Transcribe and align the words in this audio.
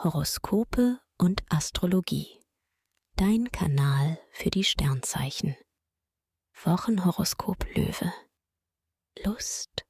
Horoskope 0.00 1.00
und 1.16 1.42
Astrologie. 1.48 2.40
Dein 3.16 3.50
Kanal 3.50 4.20
für 4.30 4.48
die 4.48 4.62
Sternzeichen. 4.62 5.56
Wochenhoroskop 6.62 7.64
Löwe. 7.74 8.12
Lust 9.24 9.84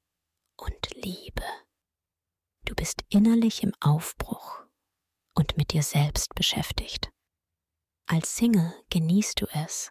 und 0.56 0.94
Liebe. 0.94 1.44
Du 2.64 2.74
bist 2.74 3.04
innerlich 3.10 3.62
im 3.62 3.74
Aufbruch 3.80 4.64
und 5.34 5.58
mit 5.58 5.74
dir 5.74 5.82
selbst 5.82 6.34
beschäftigt. 6.34 7.10
Als 8.06 8.34
Single 8.34 8.72
genießt 8.88 9.42
du 9.42 9.46
es, 9.52 9.90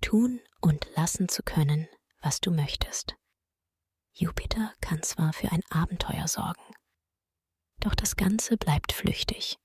tun 0.00 0.40
und 0.60 0.88
lassen 0.96 1.28
zu 1.28 1.44
können, 1.44 1.86
was 2.20 2.40
du 2.40 2.50
möchtest. 2.50 3.14
Jupiter 4.12 4.74
kann 4.80 5.04
zwar 5.04 5.32
für 5.32 5.52
ein 5.52 5.62
Abenteuer 5.70 6.26
sorgen, 6.26 6.74
doch 7.80 7.94
das 7.94 8.16
Ganze 8.16 8.56
bleibt 8.56 8.92
flüchtig. 8.92 9.58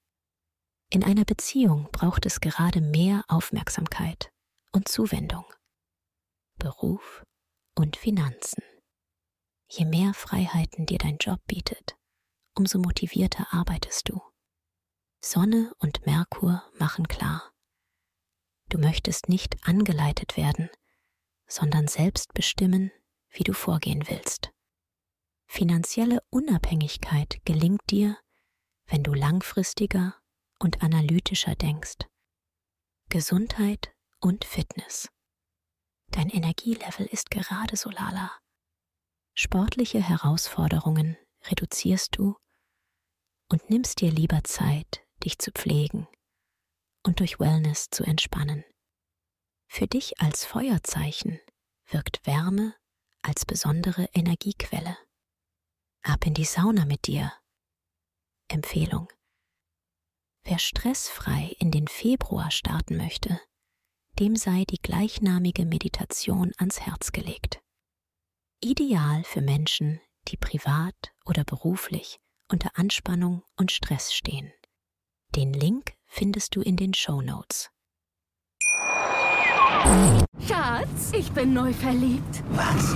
In 0.90 1.04
einer 1.04 1.26
Beziehung 1.26 1.90
braucht 1.92 2.26
es 2.26 2.42
gerade 2.42 2.82
mehr 2.82 3.24
Aufmerksamkeit 3.28 4.32
und 4.72 4.88
Zuwendung. 4.88 5.46
Beruf 6.58 7.24
und 7.76 7.96
Finanzen. 7.96 8.64
Je 9.70 9.86
mehr 9.86 10.14
Freiheiten 10.14 10.86
dir 10.86 10.98
dein 10.98 11.18
Job 11.18 11.40
bietet, 11.48 11.96
umso 12.56 12.78
motivierter 12.78 13.48
arbeitest 13.52 14.10
du. 14.10 14.22
Sonne 15.24 15.74
und 15.80 16.06
Merkur 16.06 16.64
machen 16.78 17.08
klar. 17.08 17.52
Du 18.70 18.78
möchtest 18.78 19.30
nicht 19.30 19.56
angeleitet 19.68 20.36
werden, 20.36 20.70
sondern 21.48 21.88
selbst 21.88 22.34
bestimmen, 22.34 22.92
wie 23.30 23.44
du 23.44 23.54
vorgehen 23.54 24.04
willst. 24.08 24.51
Finanzielle 25.54 26.24
Unabhängigkeit 26.30 27.42
gelingt 27.44 27.82
dir, 27.90 28.18
wenn 28.86 29.04
du 29.04 29.14
langfristiger 29.14 30.16
und 30.60 30.82
analytischer 30.82 31.56
denkst. 31.56 31.98
Gesundheit 33.10 33.94
und 34.22 34.46
Fitness. 34.46 35.10
Dein 36.08 36.30
Energielevel 36.30 37.06
ist 37.06 37.32
gerade 37.32 37.76
so 37.76 37.90
lala. 37.90 38.32
Sportliche 39.34 40.02
Herausforderungen 40.02 41.18
reduzierst 41.44 42.18
du 42.18 42.38
und 43.50 43.70
nimmst 43.70 44.00
dir 44.00 44.10
lieber 44.10 44.46
Zeit, 44.46 45.06
dich 45.26 45.38
zu 45.38 45.52
pflegen 45.52 46.08
und 47.04 47.20
durch 47.20 47.42
Wellness 47.42 47.90
zu 47.90 48.06
entspannen. 48.06 48.64
Für 49.68 49.88
dich 49.88 50.22
als 50.22 50.46
Feuerzeichen 50.46 51.42
wirkt 51.88 52.26
Wärme 52.26 52.74
als 53.22 53.46
besondere 53.46 54.06
Energiequelle. 54.14 54.98
Ab 56.04 56.26
in 56.26 56.34
die 56.34 56.46
Sauna 56.46 56.86
mit 56.86 57.06
dir. 57.06 57.32
Empfehlung. 58.48 59.08
Wer 60.44 60.58
stressfrei 60.58 61.56
in 61.60 61.70
den 61.70 61.88
Februar 61.88 62.50
starten 62.50 62.98
möchte, 62.98 63.40
dem 64.20 64.36
sei 64.36 64.66
die 64.66 64.82
gleichnamige 64.82 65.66
Meditation 65.66 66.52
ans 66.58 66.82
Herz 66.82 67.12
gelegt. 67.12 67.62
Ideal 68.62 69.24
für 69.24 69.42
Menschen, 69.42 70.02
die 70.28 70.38
privat 70.38 71.14
oder 71.26 71.44
beruflich 71.44 72.20
unter 72.52 72.78
Anspannung 72.78 73.44
und 73.56 73.72
Stress 73.72 74.14
stehen. 74.14 74.52
Den 75.36 75.54
Link 75.54 75.94
findest 76.06 76.56
du 76.56 76.62
in 76.62 76.78
den 76.78 76.94
Show 76.94 77.22
Notes. 77.22 77.70
Schatz, 80.48 81.14
ich 81.14 81.32
bin 81.32 81.54
neu 81.54 81.72
verliebt. 81.74 82.44
Was? 82.50 82.96